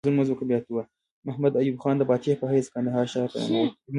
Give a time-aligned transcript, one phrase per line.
[1.27, 3.73] محمد ایوب خان د فاتح په حیث کندهار ښار ته ننوت.